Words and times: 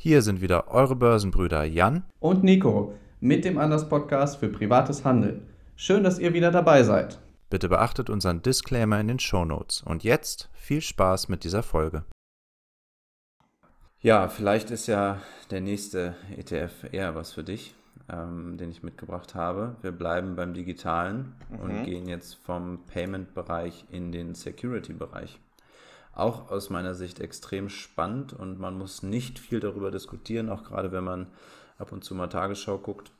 Hier 0.00 0.22
sind 0.22 0.40
wieder 0.40 0.68
eure 0.68 0.94
Börsenbrüder 0.94 1.64
Jan 1.64 2.04
und 2.20 2.44
Nico 2.44 2.94
mit 3.18 3.44
dem 3.44 3.58
Anders 3.58 3.88
Podcast 3.88 4.38
für 4.38 4.48
privates 4.48 5.04
Handeln. 5.04 5.48
Schön, 5.74 6.04
dass 6.04 6.20
ihr 6.20 6.32
wieder 6.34 6.52
dabei 6.52 6.84
seid. 6.84 7.18
Bitte 7.50 7.68
beachtet 7.68 8.08
unseren 8.08 8.40
Disclaimer 8.40 9.00
in 9.00 9.08
den 9.08 9.18
Show 9.18 9.44
Notes. 9.44 9.82
Und 9.82 10.04
jetzt 10.04 10.50
viel 10.52 10.82
Spaß 10.82 11.28
mit 11.28 11.42
dieser 11.42 11.64
Folge. 11.64 12.04
Ja, 14.00 14.28
vielleicht 14.28 14.70
ist 14.70 14.86
ja 14.86 15.20
der 15.50 15.62
nächste 15.62 16.14
ETF 16.36 16.92
eher 16.92 17.16
was 17.16 17.32
für 17.32 17.42
dich, 17.42 17.74
ähm, 18.08 18.56
den 18.56 18.70
ich 18.70 18.84
mitgebracht 18.84 19.34
habe. 19.34 19.74
Wir 19.82 19.90
bleiben 19.90 20.36
beim 20.36 20.54
Digitalen 20.54 21.34
mhm. 21.50 21.58
und 21.58 21.84
gehen 21.84 22.06
jetzt 22.06 22.36
vom 22.36 22.84
Payment-Bereich 22.86 23.86
in 23.90 24.12
den 24.12 24.36
Security-Bereich 24.36 25.40
auch 26.18 26.50
aus 26.50 26.70
meiner 26.70 26.94
Sicht 26.94 27.20
extrem 27.20 27.68
spannend 27.68 28.32
und 28.32 28.58
man 28.58 28.76
muss 28.76 29.02
nicht 29.02 29.38
viel 29.38 29.60
darüber 29.60 29.90
diskutieren, 29.90 30.50
auch 30.50 30.64
gerade 30.64 30.92
wenn 30.92 31.04
man 31.04 31.26
ab 31.78 31.92
und 31.92 32.04
zu 32.04 32.14
mal 32.14 32.28
Tagesschau 32.28 32.78
guckt 32.78 33.12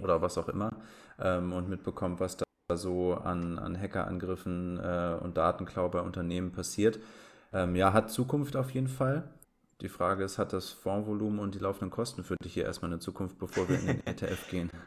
oder 0.00 0.22
was 0.22 0.38
auch 0.38 0.48
immer 0.48 0.70
ähm, 1.18 1.52
und 1.52 1.68
mitbekommt, 1.68 2.20
was 2.20 2.36
da 2.36 2.44
so 2.74 3.14
an, 3.14 3.58
an 3.58 3.78
Hackerangriffen 3.78 4.78
äh, 4.78 5.18
und 5.20 5.36
Datenklau 5.36 5.88
bei 5.88 6.00
Unternehmen 6.00 6.52
passiert. 6.52 6.98
Ähm, 7.52 7.76
ja, 7.76 7.92
hat 7.92 8.10
Zukunft 8.10 8.56
auf 8.56 8.70
jeden 8.70 8.88
Fall. 8.88 9.28
Die 9.80 9.88
Frage 9.88 10.24
ist, 10.24 10.38
hat 10.38 10.52
das 10.52 10.70
Fondsvolumen 10.70 11.38
und 11.38 11.54
die 11.54 11.58
laufenden 11.58 11.90
Kosten 11.90 12.24
für 12.24 12.36
dich 12.42 12.54
hier 12.54 12.64
erstmal 12.64 12.90
eine 12.90 13.00
Zukunft, 13.00 13.38
bevor 13.38 13.68
wir 13.68 13.78
in 13.78 13.86
den 13.86 14.06
ETF 14.06 14.48
gehen? 14.50 14.70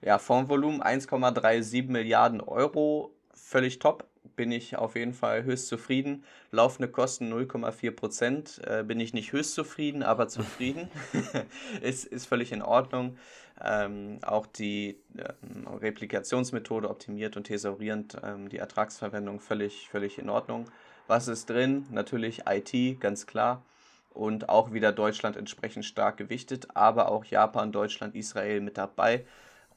Ja, 0.00 0.18
Fondsvolumen 0.18 0.82
1,37 0.82 1.88
Milliarden 1.88 2.42
Euro, 2.42 3.16
völlig 3.32 3.78
top 3.78 4.06
bin 4.36 4.52
ich 4.52 4.76
auf 4.76 4.96
jeden 4.96 5.12
Fall 5.12 5.44
höchst 5.44 5.68
zufrieden. 5.68 6.24
Laufende 6.50 6.88
Kosten 6.88 7.32
0,4 7.32 7.90
Prozent 7.92 8.60
äh, 8.66 8.82
bin 8.82 9.00
ich 9.00 9.14
nicht 9.14 9.32
höchst 9.32 9.54
zufrieden, 9.54 10.02
aber 10.02 10.28
zufrieden. 10.28 10.88
ist, 11.80 12.04
ist 12.04 12.26
völlig 12.26 12.52
in 12.52 12.62
Ordnung. 12.62 13.16
Ähm, 13.62 14.18
auch 14.22 14.46
die 14.46 14.98
ähm, 15.16 15.66
Replikationsmethode 15.68 16.90
optimiert 16.90 17.36
und 17.36 17.44
thesaurierend, 17.44 18.16
ähm, 18.24 18.48
die 18.48 18.58
Ertragsverwendung 18.58 19.38
völlig, 19.40 19.88
völlig 19.88 20.18
in 20.18 20.28
Ordnung. 20.28 20.66
Was 21.06 21.28
ist 21.28 21.50
drin? 21.50 21.86
Natürlich 21.90 22.42
IT, 22.48 23.00
ganz 23.00 23.26
klar. 23.26 23.62
Und 24.10 24.48
auch 24.48 24.72
wieder 24.72 24.92
Deutschland 24.92 25.36
entsprechend 25.36 25.84
stark 25.84 26.16
gewichtet, 26.16 26.68
aber 26.74 27.10
auch 27.10 27.24
Japan, 27.24 27.72
Deutschland, 27.72 28.14
Israel 28.14 28.60
mit 28.60 28.78
dabei. 28.78 29.24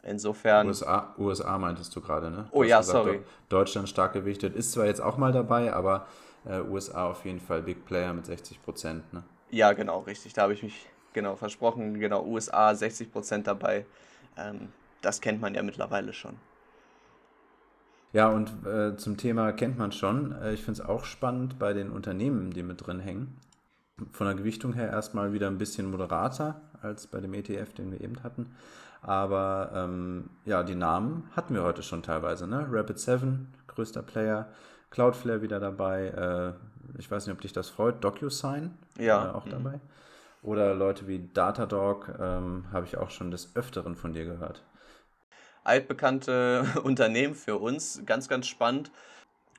Insofern. 0.08 0.68
USA, 0.68 1.14
USA 1.18 1.58
meintest 1.58 1.94
du 1.96 2.02
gerade, 2.02 2.32
ne? 2.32 2.48
Du 2.52 2.60
oh 2.60 2.64
ja, 2.64 2.80
gesagt, 2.80 3.06
sorry. 3.06 3.22
Deutschland 3.50 3.90
stark 3.90 4.14
gewichtet. 4.14 4.56
Ist 4.56 4.72
zwar 4.72 4.86
jetzt 4.86 5.02
auch 5.02 5.18
mal 5.18 5.34
dabei, 5.34 5.74
aber 5.74 6.08
äh, 6.46 6.62
USA 6.62 7.08
auf 7.10 7.26
jeden 7.26 7.42
Fall 7.42 7.62
Big 7.62 7.86
Player 7.86 8.14
mit 8.14 8.26
60 8.26 8.64
Prozent, 8.64 9.14
ne? 9.14 9.24
Ja, 9.50 9.74
genau, 9.74 10.00
richtig. 10.00 10.34
Da 10.34 10.44
habe 10.44 10.54
ich 10.54 10.64
mich 10.64 10.88
genau 11.12 11.36
versprochen. 11.36 12.00
Genau, 12.00 12.26
USA 12.26 12.74
60 12.74 13.12
Prozent 13.12 13.48
dabei. 13.48 13.86
Ähm, 14.38 14.70
das 15.02 15.20
kennt 15.20 15.42
man 15.42 15.54
ja 15.54 15.62
mittlerweile 15.62 16.14
schon. 16.14 16.38
Ja, 18.14 18.30
und 18.30 18.66
äh, 18.66 18.96
zum 18.96 19.18
Thema 19.18 19.52
kennt 19.52 19.78
man 19.78 19.92
schon. 19.92 20.32
Äh, 20.42 20.54
ich 20.54 20.64
finde 20.64 20.82
es 20.82 20.88
auch 20.88 21.04
spannend 21.04 21.60
bei 21.60 21.74
den 21.74 21.92
Unternehmen, 21.92 22.52
die 22.52 22.64
mit 22.64 22.88
drin 22.88 23.02
hängen. 23.02 23.38
Von 24.12 24.28
der 24.28 24.36
Gewichtung 24.36 24.74
her 24.74 24.90
erstmal 24.90 25.34
wieder 25.34 25.48
ein 25.48 25.58
bisschen 25.58 25.90
moderater 25.90 26.62
als 26.82 27.08
bei 27.08 27.20
dem 27.20 27.34
ETF, 27.34 27.74
den 27.74 27.92
wir 27.92 28.02
eben 28.02 28.24
hatten. 28.24 28.56
Aber 29.02 29.72
ähm, 29.74 30.30
ja, 30.46 30.64
die 30.64 30.76
Namen 30.76 31.30
hatten 31.36 31.54
wir 31.54 31.64
heute 31.64 31.84
schon 31.84 32.04
teilweise. 32.04 32.48
Ne? 32.48 32.68
Rapid 32.70 33.00
7, 33.00 33.54
größter 33.68 34.04
Player, 34.04 34.50
Cloudflare 34.90 35.42
wieder 35.42 35.60
dabei. 35.60 36.08
Äh, 36.08 37.00
ich 37.00 37.10
weiß 37.10 37.26
nicht, 37.26 37.36
ob 37.36 37.42
dich 37.42 37.54
das 37.54 37.70
freut. 37.70 38.04
DocuSign 38.04 38.78
ja. 39.00 39.30
Äh, 39.30 39.34
auch 39.34 39.46
mhm. 39.46 39.52
dabei. 39.52 39.80
Oder 40.42 40.76
Leute 40.76 41.08
wie 41.08 41.30
Datadog 41.34 42.10
ähm, 42.20 42.66
habe 42.72 42.86
ich 42.86 42.98
auch 42.98 43.10
schon 43.10 43.32
des 43.32 43.56
Öfteren 43.56 43.96
von 43.96 44.14
dir 44.14 44.26
gehört. 44.26 44.64
Altbekannte 45.64 46.66
Unternehmen 46.84 47.36
für 47.36 47.58
uns, 47.58 48.02
ganz, 48.06 48.30
ganz 48.30 48.48
spannend. 48.48 48.92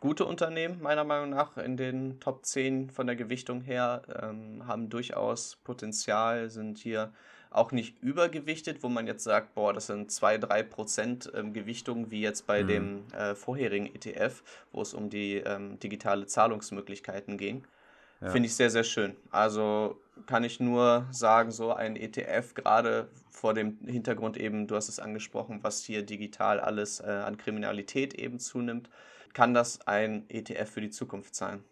Gute 0.01 0.25
Unternehmen, 0.25 0.81
meiner 0.81 1.05
Meinung 1.05 1.31
nach, 1.31 1.57
in 1.57 1.77
den 1.77 2.21
Top 2.21 2.45
10 2.45 2.91
von 2.91 3.07
der 3.07 3.17
Gewichtung 3.17 3.61
her, 3.61 4.03
ähm, 4.23 4.67
haben 4.67 4.89
durchaus 4.91 5.57
Potenzial, 5.65 6.51
sind 6.51 6.79
hier 6.79 7.13
auch 7.51 7.73
nicht 7.73 8.01
übergewichtet, 8.03 8.83
wo 8.83 8.89
man 8.89 9.07
jetzt 9.07 9.25
sagt, 9.25 9.55
boah, 9.55 9.73
das 9.73 9.87
sind 9.87 10.11
2-3% 10.11 11.35
ähm, 11.35 11.53
Gewichtung, 11.53 12.11
wie 12.11 12.21
jetzt 12.21 12.47
bei 12.47 12.63
mhm. 12.63 12.69
dem 12.69 13.13
äh, 13.13 13.35
vorherigen 13.35 13.87
ETF, 13.87 14.43
wo 14.73 14.83
es 14.83 14.95
um 14.95 15.11
die 15.11 15.37
ähm, 15.37 15.79
digitale 15.81 16.27
Zahlungsmöglichkeiten 16.27 17.39
ging. 17.39 17.65
Ja. 18.21 18.31
Finde 18.31 18.47
ich 18.47 18.55
sehr, 18.55 18.71
sehr 18.71 18.85
schön. 18.85 19.17
Also 19.31 20.01
kann 20.27 20.45
ich 20.45 20.61
nur 20.61 21.07
sagen, 21.11 21.51
so 21.51 21.73
ein 21.73 21.97
ETF, 21.97 22.55
gerade 22.55 23.09
vor 23.31 23.55
dem 23.55 23.79
Hintergrund 23.87 24.37
eben, 24.37 24.67
du 24.67 24.75
hast 24.75 24.89
es 24.89 24.99
angesprochen, 24.99 25.61
was 25.63 25.85
hier 25.85 26.03
digital 26.03 26.61
alles 26.61 27.01
äh, 27.01 27.07
an 27.07 27.37
Kriminalität 27.37 28.15
eben 28.15 28.41
zunimmt, 28.41 28.91
kann 29.35 29.55
das 29.55 29.87
ein 29.87 30.25
ETF 30.29 30.71
für 30.71 30.81
die 30.81 30.91
Zukunft 30.91 31.35
sein. 31.35 31.65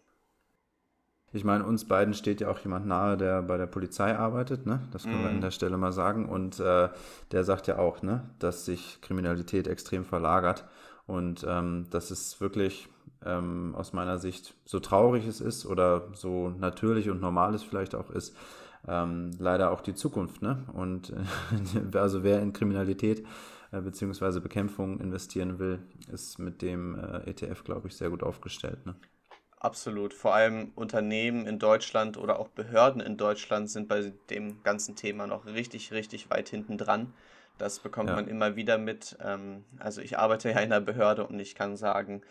Ich 1.33 1.43
meine, 1.43 1.65
uns 1.65 1.85
beiden 1.85 2.13
steht 2.13 2.39
ja 2.39 2.49
auch 2.49 2.59
jemand 2.59 2.87
nahe, 2.87 3.17
der 3.17 3.41
bei 3.41 3.57
der 3.57 3.67
Polizei 3.67 4.15
arbeitet, 4.15 4.65
ne? 4.65 4.87
Das 4.91 5.03
können 5.03 5.19
mm. 5.19 5.23
wir 5.23 5.29
an 5.29 5.35
mhm. 5.37 5.41
der 5.41 5.51
Stelle 5.51 5.77
mal 5.77 5.91
sagen. 5.91 6.27
Und 6.29 6.59
äh, 6.59 6.89
der 7.31 7.43
sagt 7.43 7.67
ja 7.67 7.77
auch, 7.77 8.01
ne, 8.01 8.29
dass 8.39 8.65
sich 8.65 9.01
Kriminalität 9.01 9.67
extrem 9.67 10.05
verlagert. 10.05 10.65
Und 11.05 11.45
ähm, 11.47 11.87
das 11.89 12.11
ist 12.11 12.39
wirklich 12.39 12.87
ähm, 13.25 13.75
aus 13.75 13.93
meiner 13.93 14.19
Sicht, 14.19 14.55
so 14.65 14.79
traurig 14.79 15.27
es 15.27 15.41
ist 15.41 15.65
oder 15.65 16.07
so 16.13 16.49
natürlich 16.49 17.09
und 17.09 17.21
normal 17.21 17.53
es 17.55 17.63
vielleicht 17.63 17.95
auch 17.95 18.09
ist, 18.09 18.35
ähm, 18.87 19.31
leider 19.37 19.71
auch 19.71 19.81
die 19.81 19.95
Zukunft. 19.95 20.41
Ne? 20.41 20.63
Und 20.73 21.11
äh, 21.11 21.97
also 21.97 22.23
wer 22.23 22.41
in 22.41 22.53
Kriminalität 22.53 23.25
äh, 23.71 23.81
bzw. 23.81 24.39
Bekämpfung 24.39 24.99
investieren 24.99 25.59
will, 25.59 25.79
ist 26.11 26.39
mit 26.39 26.61
dem 26.61 26.95
äh, 26.95 27.29
ETF, 27.29 27.63
glaube 27.63 27.87
ich, 27.87 27.95
sehr 27.95 28.09
gut 28.09 28.23
aufgestellt. 28.23 28.85
Ne? 28.85 28.95
Absolut. 29.59 30.13
Vor 30.13 30.35
allem 30.35 30.71
Unternehmen 30.75 31.47
in 31.47 31.57
Deutschland 31.57 32.17
oder 32.17 32.39
auch 32.39 32.47
Behörden 32.49 33.01
in 33.01 33.17
Deutschland 33.17 33.69
sind 33.69 33.87
bei 33.87 34.13
dem 34.29 34.61
ganzen 34.63 34.95
Thema 34.95 35.25
noch 35.25 35.45
richtig, 35.45 35.91
richtig 35.91 36.29
weit 36.29 36.49
hinten 36.49 36.77
dran. 36.77 37.13
Das 37.57 37.79
bekommt 37.79 38.09
ja. 38.09 38.15
man 38.15 38.27
immer 38.27 38.55
wieder 38.55 38.77
mit. 38.77 39.17
Ähm, 39.19 39.65
also 39.79 40.01
ich 40.01 40.19
arbeite 40.19 40.49
ja 40.49 40.59
in 40.59 40.71
einer 40.71 40.81
Behörde 40.81 41.25
und 41.25 41.39
ich 41.39 41.55
kann 41.55 41.75
sagen, 41.75 42.21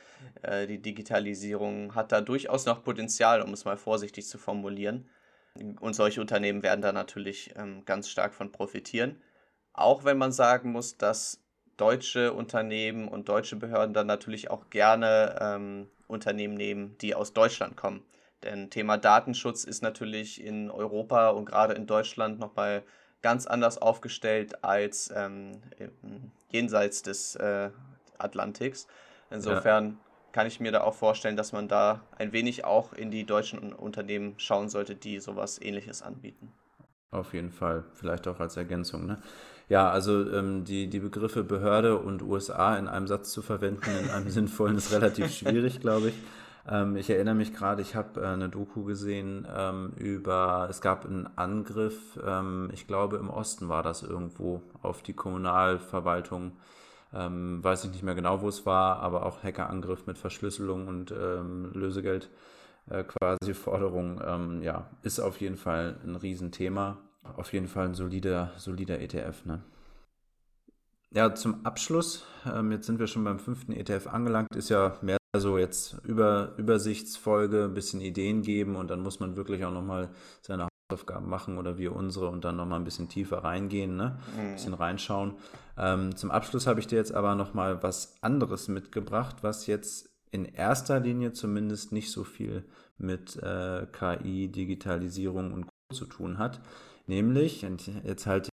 äh, 0.43 0.69
die 0.69 0.81
Digitalisierung 0.81 1.97
hat 1.97 2.13
da 2.13 2.21
durchaus 2.21 2.65
noch 2.65 2.85
Potenzial, 2.85 3.43
um 3.43 3.53
es 3.53 3.65
mal 3.65 3.77
vorsichtig 3.77 4.27
zu 4.27 4.39
formulieren. 4.39 5.09
Und 5.81 5.95
solche 5.95 6.21
Unternehmen 6.21 6.63
werden 6.63 6.83
da 6.83 6.93
natürlich 6.93 7.55
ähm, 7.57 7.85
ganz 7.87 8.09
stark 8.09 8.35
von 8.35 8.53
profitieren. 8.53 9.17
Auch 9.77 10.05
wenn 10.05 10.17
man 10.17 10.33
sagen 10.33 10.73
muss, 10.73 10.97
dass 10.97 11.41
deutsche 11.77 12.33
Unternehmen 12.33 13.09
und 13.09 13.29
deutsche 13.29 13.57
Behörden 13.57 13.93
dann 13.93 14.07
natürlich 14.07 14.51
auch 14.51 14.71
gerne 14.71 15.37
ähm, 15.41 15.89
Unternehmen 16.09 16.55
nehmen, 16.55 16.97
die 17.03 17.15
aus 17.15 17.35
Deutschland 17.35 17.77
kommen. 17.77 18.03
Denn 18.43 18.71
Thema 18.71 18.97
Datenschutz 18.97 19.65
ist 19.65 19.83
natürlich 19.83 20.43
in 20.43 20.71
Europa 20.71 21.29
und 21.29 21.45
gerade 21.45 21.75
in 21.75 21.87
Deutschland 21.87 22.39
nochmal 22.39 22.83
ganz 23.21 23.47
anders 23.47 23.77
aufgestellt 23.77 24.65
als 24.65 25.13
ähm, 25.15 25.61
jenseits 26.51 27.03
des 27.03 27.37
äh, 27.37 27.71
Atlantiks. 28.19 28.87
Insofern 29.31 29.87
ja. 29.89 29.97
kann 30.33 30.47
ich 30.47 30.59
mir 30.59 30.73
da 30.73 30.83
auch 30.83 30.95
vorstellen, 30.95 31.37
dass 31.37 31.53
man 31.53 31.69
da 31.69 32.01
ein 32.19 32.33
wenig 32.33 32.65
auch 32.65 32.93
in 32.95 33.11
die 33.11 33.25
deutschen 33.25 33.75
Unternehmen 33.75 34.39
schauen 34.39 34.69
sollte, 34.69 34.95
die 34.95 35.19
sowas 35.19 35.61
ähnliches 35.61 36.03
anbieten. 36.03 36.53
Auf 37.11 37.35
jeden 37.35 37.51
Fall, 37.51 37.85
vielleicht 37.95 38.29
auch 38.29 38.41
als 38.41 38.57
Ergänzung. 38.57 39.07
Ne? 39.07 39.23
Ja, 39.69 39.91
also 39.91 40.31
ähm, 40.31 40.65
die, 40.65 40.89
die 40.89 41.01
Begriffe 41.01 41.43
Behörde 41.43 41.99
und 41.99 42.23
USA 42.23 42.77
in 42.77 42.87
einem 42.87 43.09
Satz 43.09 43.33
zu 43.33 43.43
verwenden, 43.43 43.91
in 44.01 44.11
einem 44.11 44.31
sinnvollen, 44.31 44.77
ist 44.77 44.93
relativ 44.93 45.33
schwierig, 45.33 45.81
glaube 45.81 46.09
ich. 46.09 46.15
Ähm, 46.69 46.97
ich 46.97 47.11
erinnere 47.11 47.35
mich 47.35 47.53
gerade, 47.53 47.83
ich 47.83 47.97
habe 47.97 48.21
äh, 48.21 48.27
eine 48.27 48.49
Doku 48.49 48.85
gesehen 48.85 49.47
ähm, 49.53 49.93
über, 49.97 50.69
es 50.71 50.81
gab 50.81 51.05
einen 51.05 51.29
Angriff, 51.37 52.19
ähm, 52.25 52.71
ich 52.73 52.87
glaube 52.87 53.17
im 53.17 53.29
Osten 53.29 53.69
war 53.69 53.83
das 53.83 54.03
irgendwo, 54.03 54.63
auf 54.83 55.03
die 55.03 55.15
Kommunalverwaltung. 55.15 56.53
Ähm, 57.15 57.63
weiß 57.63 57.85
ich 57.85 57.93
nicht 57.93 58.03
mehr 58.03 58.17
genau, 58.17 58.43
wo 58.43 58.49
es 58.49 58.67
war, 58.67 59.01
aber 59.01 59.27
auch 59.27 59.43
Hackerangriff 59.43 60.07
mit 60.07 60.19
Verschlüsselung 60.19 60.89
und 60.89 61.13
ähm, 61.13 61.71
Lösegeld 61.73 62.29
äh, 62.91 63.05
quasi 63.05 63.55
Forderung. 63.55 64.63
ja, 64.63 64.87
ist 65.03 65.21
auf 65.21 65.41
jeden 65.41 65.57
Fall 65.57 65.97
ein 66.05 66.17
Riesenthema 66.17 66.99
auf 67.37 67.53
jeden 67.53 67.69
Fall 67.69 67.87
ein 67.87 67.95
solider, 67.95 68.53
solider 68.57 69.01
ETF. 69.01 69.45
Ne? 69.45 69.63
Ja, 71.11 71.35
zum 71.35 71.65
Abschluss, 71.65 72.25
ähm, 72.45 72.73
jetzt 72.73 72.87
sind 72.87 72.99
wir 72.99 73.07
schon 73.07 73.25
beim 73.25 73.39
fünften 73.39 73.73
ETF 73.73 74.09
angelangt, 74.09 74.55
ist 74.57 74.69
ja 74.69 74.97
mehr 75.03 75.17
so 75.37 75.59
jetzt 75.59 75.97
über, 76.05 76.55
Übersichtsfolge, 76.57 77.65
ein 77.65 77.75
bisschen 77.75 78.01
Ideen 78.01 78.43
geben 78.43 78.77
und 78.77 78.91
dann 78.91 79.01
muss 79.01 79.21
man 79.21 79.37
wirklich 79.37 79.65
auch 79.65 79.73
nochmal 79.73 80.11
seine 80.43 80.69
Hausaufgaben 80.91 81.29
machen 81.29 81.59
oder 81.59 81.79
wir 81.79 81.95
unsere 81.95 82.29
und 82.29 82.45
dann 82.45 82.57
nochmal 82.57 82.81
ein 82.81 82.85
bisschen 82.85 83.09
tiefer 83.09 83.39
reingehen, 83.39 83.97
ne? 83.97 84.19
ein 84.39 84.53
bisschen 84.53 84.73
mhm. 84.73 84.79
reinschauen. 84.79 85.35
Ähm, 85.77 86.17
zum 86.17 86.31
Abschluss 86.31 86.67
habe 86.67 86.81
ich 86.81 86.87
dir 86.87 86.97
jetzt 86.97 87.15
aber 87.15 87.35
nochmal 87.35 87.83
was 87.83 88.15
anderes 88.23 88.69
mitgebracht, 88.69 89.37
was 89.43 89.67
jetzt 89.67 90.11
in 90.31 90.45
erster 90.45 91.01
Linie 91.01 91.33
zumindest 91.33 91.93
nicht 91.93 92.11
so 92.11 92.25
viel 92.25 92.65
mit 92.99 93.37
äh, 93.43 93.87
KI, 93.93 94.49
Digitalisierung 94.49 95.53
und 95.53 95.67
Co. 95.67 95.95
zu 95.95 96.07
tun 96.07 96.39
hat. 96.39 96.61
Nämlich, 97.07 97.65
und 97.65 97.91
jetzt 98.05 98.27
halt, 98.27 98.49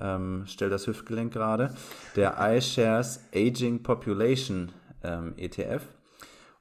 ähm, 0.00 0.44
stell 0.46 0.70
das 0.70 0.86
Hüftgelenk 0.86 1.32
gerade, 1.32 1.74
der 2.16 2.36
iShares 2.38 3.20
Aging 3.34 3.82
Population 3.82 4.72
ähm, 5.02 5.34
ETF. 5.36 5.82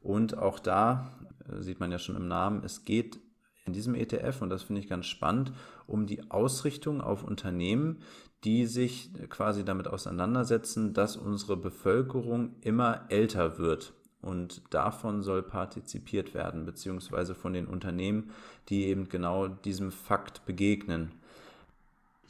Und 0.02 0.38
auch 0.38 0.60
da 0.60 1.12
äh, 1.50 1.62
sieht 1.62 1.80
man 1.80 1.92
ja 1.92 2.00
schon 2.00 2.16
im 2.16 2.28
Namen, 2.28 2.64
es 2.64 2.86
geht 2.86 3.20
in 3.66 3.74
diesem 3.74 3.96
ETF, 3.96 4.42
und 4.42 4.50
das 4.50 4.64
finde 4.64 4.82
ich 4.82 4.90
ganz 4.90 5.06
spannend, 5.06 5.54
um 5.88 6.08
die 6.08 6.30
Ausrichtung 6.32 7.02
auf 7.02 7.24
Unternehmen, 7.24 8.02
die 8.44 8.66
sich 8.66 9.12
quasi 9.30 9.64
damit 9.64 9.88
auseinandersetzen, 9.88 10.94
dass 10.94 11.16
unsere 11.16 11.58
Bevölkerung 11.58 12.56
immer 12.62 13.06
älter 13.10 13.60
wird. 13.60 13.94
Und 14.22 14.62
davon 14.74 15.24
soll 15.24 15.42
partizipiert 15.42 16.34
werden, 16.34 16.66
beziehungsweise 16.66 17.34
von 17.34 17.54
den 17.54 17.68
Unternehmen, 17.68 18.32
die 18.70 18.86
eben 18.86 19.10
genau 19.10 19.48
diesem 19.48 19.92
Fakt 19.92 20.46
begegnen. 20.46 21.12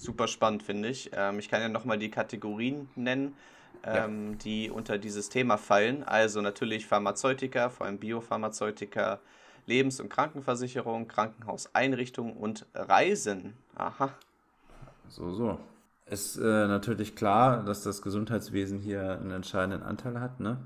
Super 0.02 0.28
spannend, 0.28 0.64
finde 0.64 0.90
ich. 0.90 1.12
Ähm, 1.14 1.38
ich 1.38 1.48
kann 1.48 1.62
ja 1.62 1.70
nochmal 1.70 2.00
die 2.00 2.10
Kategorien 2.10 2.90
nennen, 2.96 3.36
ähm, 3.84 4.32
ja. 4.32 4.38
die 4.38 4.72
unter 4.72 4.98
dieses 4.98 5.30
Thema 5.30 5.58
fallen. 5.58 6.04
Also 6.04 6.42
natürlich 6.42 6.88
Pharmazeutika, 6.88 7.70
vor 7.70 7.86
allem 7.86 8.00
Biopharmazeutika, 8.00 9.20
Lebens- 9.68 10.00
und 10.00 10.10
Krankenversicherung, 10.10 11.08
Krankenhauseinrichtungen 11.08 12.36
und 12.36 12.66
Reisen. 12.74 13.54
Aha. 13.76 14.12
So, 15.08 15.30
so. 15.30 15.60
Ist 16.08 16.36
äh, 16.38 16.42
natürlich 16.42 17.16
klar, 17.16 17.64
dass 17.64 17.84
das 17.84 18.02
Gesundheitswesen 18.02 18.80
hier 18.80 19.20
einen 19.22 19.30
entscheidenden 19.30 19.84
Anteil 19.84 20.20
hat. 20.20 20.40
Ne? 20.40 20.58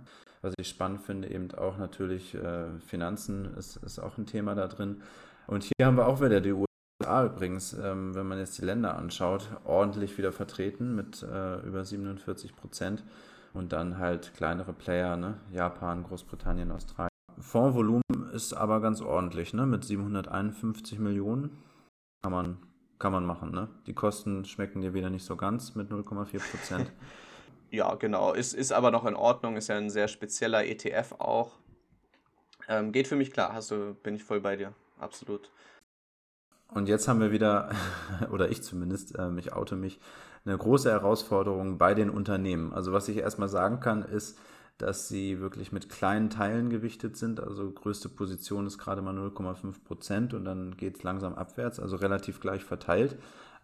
Was 0.41 0.53
ich 0.57 0.69
spannend 0.69 1.01
finde, 1.01 1.29
eben 1.29 1.51
auch 1.55 1.77
natürlich 1.77 2.35
äh, 2.35 2.67
Finanzen 2.87 3.53
ist, 3.57 3.75
ist 3.83 3.99
auch 3.99 4.17
ein 4.17 4.27
Thema 4.27 4.55
da 4.55 4.67
drin. 4.67 5.01
Und 5.45 5.63
hier 5.65 5.87
haben 5.87 5.97
wir 5.97 6.07
auch 6.07 6.21
wieder 6.21 6.39
die 6.39 6.53
übrigens, 7.03 7.73
ähm, 7.73 8.15
wenn 8.15 8.27
man 8.27 8.39
jetzt 8.39 8.57
die 8.57 8.65
Länder 8.65 8.97
anschaut, 8.97 9.49
ordentlich 9.65 10.17
wieder 10.17 10.31
vertreten 10.31 10.95
mit 10.95 11.23
äh, 11.23 11.59
über 11.61 11.83
47 11.83 12.55
Prozent. 12.55 13.03
Und 13.53 13.71
dann 13.71 13.99
halt 13.99 14.33
kleinere 14.35 14.73
Player, 14.73 15.15
ne? 15.15 15.39
Japan, 15.49 16.03
Großbritannien, 16.03 16.71
Australien. 16.71 17.09
Fondsvolumen 17.39 18.01
ist 18.33 18.53
aber 18.53 18.81
ganz 18.81 19.01
ordentlich, 19.01 19.53
ne? 19.53 19.65
Mit 19.65 19.85
751 19.85 20.99
Millionen 20.99 21.57
kann 22.21 22.33
man, 22.33 22.57
kann 22.99 23.13
man 23.13 23.25
machen, 23.25 23.51
ne? 23.51 23.69
Die 23.87 23.93
Kosten 23.93 24.43
schmecken 24.43 24.81
dir 24.81 24.93
wieder 24.93 25.09
nicht 25.09 25.23
so 25.23 25.37
ganz 25.37 25.73
mit 25.75 25.89
0,4 25.89 26.39
Prozent. 26.51 26.91
ja, 27.71 27.95
genau. 27.95 28.33
Ist, 28.33 28.53
ist 28.53 28.73
aber 28.73 28.91
noch 28.91 29.05
in 29.05 29.15
Ordnung, 29.15 29.55
ist 29.55 29.69
ja 29.69 29.77
ein 29.77 29.89
sehr 29.89 30.09
spezieller 30.09 30.65
ETF 30.65 31.13
auch. 31.19 31.53
Ähm, 32.67 32.91
geht 32.91 33.07
für 33.07 33.15
mich 33.15 33.31
klar, 33.31 33.53
hast 33.53 33.71
du, 33.71 33.93
bin 34.03 34.15
ich 34.15 34.23
voll 34.23 34.41
bei 34.41 34.57
dir. 34.57 34.73
Absolut. 34.99 35.49
Und 36.73 36.89
jetzt 36.89 37.07
haben 37.07 37.19
wir 37.19 37.31
wieder, 37.31 37.69
oder 38.31 38.49
ich 38.49 38.63
zumindest, 38.63 39.17
äh, 39.17 39.29
ich 39.37 39.53
oute 39.53 39.75
mich, 39.75 39.99
eine 40.45 40.57
große 40.57 40.91
Herausforderung 40.91 41.77
bei 41.77 41.93
den 41.93 42.09
Unternehmen. 42.09 42.73
Also 42.73 42.93
was 42.93 43.07
ich 43.07 43.17
erstmal 43.17 43.49
sagen 43.49 43.79
kann, 43.79 44.03
ist, 44.03 44.37
dass 44.77 45.07
sie 45.07 45.39
wirklich 45.39 45.71
mit 45.71 45.89
kleinen 45.89 46.29
Teilen 46.29 46.69
gewichtet 46.69 47.17
sind. 47.17 47.39
Also 47.39 47.71
größte 47.71 48.09
Position 48.09 48.67
ist 48.67 48.77
gerade 48.77 49.01
mal 49.01 49.15
0,5 49.17 49.83
Prozent 49.83 50.33
und 50.33 50.45
dann 50.45 50.75
geht 50.77 50.97
es 50.97 51.03
langsam 51.03 51.33
abwärts, 51.33 51.79
also 51.79 51.95
relativ 51.95 52.39
gleich 52.39 52.63
verteilt. 52.63 53.17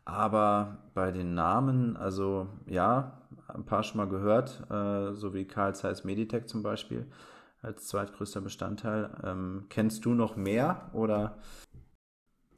Aber 0.05 0.79
bei 0.93 1.11
den 1.11 1.35
Namen, 1.35 1.97
also 1.97 2.47
ja, 2.65 3.21
ein 3.47 3.65
paar 3.65 3.83
schon 3.83 3.97
mal 3.97 4.07
gehört, 4.07 4.63
äh, 4.71 5.13
so 5.13 5.33
wie 5.33 5.45
Carl 5.45 5.75
Zeiss 5.75 6.03
Meditech 6.03 6.47
zum 6.47 6.63
Beispiel 6.63 7.05
als 7.61 7.87
zweitgrößter 7.87 8.41
Bestandteil. 8.41 9.11
Ähm, 9.23 9.65
kennst 9.69 10.05
du 10.05 10.13
noch 10.13 10.35
mehr 10.35 10.89
oder 10.93 11.37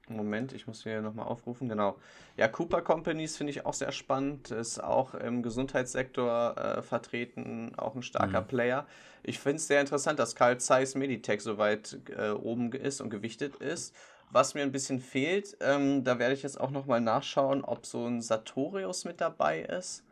Moment, 0.09 0.51
ich 0.51 0.67
muss 0.67 0.83
hier 0.83 1.01
nochmal 1.01 1.27
aufrufen. 1.27 1.69
Genau. 1.69 1.97
Ja, 2.35 2.47
Cooper 2.50 2.81
Companies 2.81 3.38
finde 3.38 3.51
ich 3.51 3.65
auch 3.65 3.73
sehr 3.73 3.91
spannend. 3.91 4.51
Ist 4.51 4.83
auch 4.83 5.13
im 5.13 5.44
Gesundheitssektor 5.44 6.57
äh, 6.57 6.81
vertreten, 6.81 7.73
auch 7.77 7.95
ein 7.95 8.03
starker 8.03 8.41
mhm. 8.41 8.47
Player. 8.47 8.88
Ich 9.23 9.39
finde 9.39 9.57
es 9.57 9.67
sehr 9.67 9.79
interessant, 9.79 10.19
dass 10.19 10.35
Carl 10.35 10.59
Zeiss 10.59 10.95
Meditech 10.95 11.41
so 11.41 11.57
weit 11.57 12.00
äh, 12.17 12.31
oben 12.31 12.71
ist 12.73 13.00
und 13.00 13.09
gewichtet 13.09 13.55
ist. 13.55 13.95
Was 14.29 14.55
mir 14.55 14.63
ein 14.63 14.71
bisschen 14.71 15.00
fehlt, 15.00 15.55
ähm, 15.61 16.03
da 16.03 16.19
werde 16.19 16.33
ich 16.33 16.44
jetzt 16.44 16.59
auch 16.59 16.71
nochmal 16.71 17.00
nachschauen, 17.00 17.63
ob 17.63 17.85
so 17.85 18.05
ein 18.05 18.21
Sartorius 18.21 19.05
mit 19.05 19.21
dabei 19.21 19.61
ist. 19.61 20.03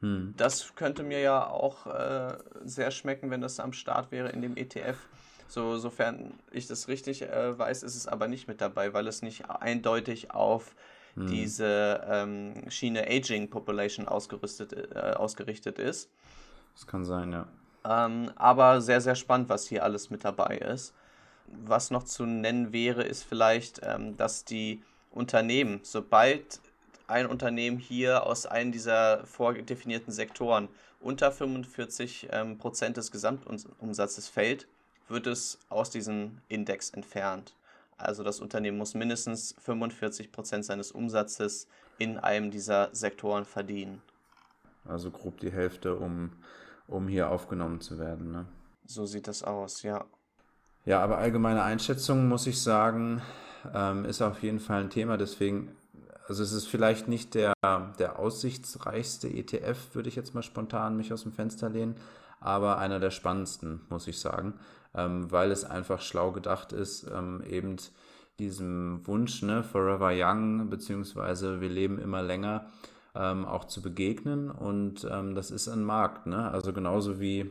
Hm. 0.00 0.34
Das 0.36 0.74
könnte 0.74 1.02
mir 1.02 1.20
ja 1.20 1.46
auch 1.46 1.86
äh, 1.86 2.36
sehr 2.64 2.90
schmecken, 2.90 3.30
wenn 3.30 3.40
das 3.40 3.60
am 3.60 3.72
Start 3.72 4.10
wäre 4.10 4.30
in 4.30 4.42
dem 4.42 4.56
ETF. 4.56 4.96
So, 5.48 5.78
sofern 5.78 6.34
ich 6.52 6.66
das 6.66 6.88
richtig 6.88 7.22
äh, 7.22 7.58
weiß, 7.58 7.82
ist 7.82 7.96
es 7.96 8.06
aber 8.06 8.28
nicht 8.28 8.48
mit 8.48 8.60
dabei, 8.60 8.92
weil 8.92 9.06
es 9.06 9.22
nicht 9.22 9.48
eindeutig 9.48 10.30
auf 10.30 10.74
hm. 11.14 11.26
diese 11.26 12.06
ähm, 12.06 12.70
Schiene 12.70 13.06
Aging 13.08 13.48
Population 13.48 14.06
ausgerüstet, 14.06 14.74
äh, 14.74 15.14
ausgerichtet 15.16 15.78
ist. 15.78 16.10
Das 16.74 16.86
kann 16.86 17.04
sein, 17.04 17.32
ja. 17.32 17.48
Ähm, 17.84 18.30
aber 18.36 18.82
sehr, 18.82 19.00
sehr 19.00 19.14
spannend, 19.14 19.48
was 19.48 19.66
hier 19.66 19.84
alles 19.84 20.10
mit 20.10 20.22
dabei 20.22 20.58
ist. 20.58 20.92
Was 21.46 21.90
noch 21.90 22.04
zu 22.04 22.26
nennen 22.26 22.74
wäre, 22.74 23.02
ist 23.02 23.24
vielleicht, 23.24 23.80
ähm, 23.82 24.18
dass 24.18 24.44
die 24.44 24.82
Unternehmen, 25.10 25.80
sobald 25.82 26.60
ein 27.06 27.26
Unternehmen 27.26 27.78
hier 27.78 28.26
aus 28.26 28.44
einem 28.44 28.70
dieser 28.70 29.24
vordefinierten 29.24 30.12
Sektoren 30.12 30.68
unter 31.00 31.32
45 31.32 32.28
ähm, 32.32 32.58
Prozent 32.58 32.98
des 32.98 33.10
Gesamtumsatzes 33.10 34.28
fällt, 34.28 34.68
wird 35.08 35.26
es 35.26 35.58
aus 35.68 35.90
diesem 35.90 36.38
Index 36.48 36.90
entfernt. 36.90 37.54
Also 37.96 38.22
das 38.22 38.40
Unternehmen 38.40 38.78
muss 38.78 38.94
mindestens 38.94 39.54
45 39.58 40.30
Prozent 40.30 40.64
seines 40.64 40.92
Umsatzes 40.92 41.66
in 41.98 42.16
einem 42.16 42.50
dieser 42.50 42.94
Sektoren 42.94 43.44
verdienen. 43.44 44.00
Also 44.84 45.10
grob 45.10 45.40
die 45.40 45.50
Hälfte, 45.50 45.96
um, 45.96 46.30
um 46.86 47.08
hier 47.08 47.30
aufgenommen 47.30 47.80
zu 47.80 47.98
werden. 47.98 48.30
Ne? 48.30 48.46
So 48.86 49.04
sieht 49.04 49.26
das 49.26 49.42
aus, 49.42 49.82
ja. 49.82 50.04
Ja, 50.84 51.02
aber 51.02 51.18
allgemeine 51.18 51.62
Einschätzung, 51.62 52.28
muss 52.28 52.46
ich 52.46 52.62
sagen, 52.62 53.20
ähm, 53.74 54.04
ist 54.04 54.22
auf 54.22 54.42
jeden 54.42 54.60
Fall 54.60 54.82
ein 54.82 54.90
Thema. 54.90 55.16
Deswegen, 55.16 55.76
also 56.28 56.42
es 56.42 56.52
ist 56.52 56.68
vielleicht 56.68 57.08
nicht 57.08 57.34
der, 57.34 57.52
der 57.98 58.18
aussichtsreichste 58.18 59.28
ETF, 59.28 59.94
würde 59.94 60.08
ich 60.08 60.16
jetzt 60.16 60.34
mal 60.34 60.42
spontan 60.42 60.96
mich 60.96 61.12
aus 61.12 61.24
dem 61.24 61.32
Fenster 61.32 61.68
lehnen, 61.68 61.96
aber 62.40 62.78
einer 62.78 63.00
der 63.00 63.10
spannendsten, 63.10 63.80
muss 63.90 64.06
ich 64.06 64.20
sagen 64.20 64.54
ähm, 64.94 65.30
weil 65.30 65.50
es 65.50 65.64
einfach 65.64 66.00
schlau 66.00 66.32
gedacht 66.32 66.72
ist, 66.72 67.10
ähm, 67.12 67.42
eben 67.48 67.76
diesem 68.38 69.06
Wunsch, 69.06 69.42
ne, 69.42 69.62
Forever 69.64 70.12
Young, 70.14 70.70
beziehungsweise 70.70 71.60
wir 71.60 71.68
leben 71.68 71.98
immer 71.98 72.22
länger, 72.22 72.66
ähm, 73.14 73.44
auch 73.44 73.64
zu 73.64 73.82
begegnen. 73.82 74.50
Und 74.50 75.06
ähm, 75.10 75.34
das 75.34 75.50
ist 75.50 75.68
ein 75.68 75.82
Markt, 75.82 76.26
ne? 76.26 76.50
Also 76.50 76.72
genauso 76.72 77.20
wie, 77.20 77.50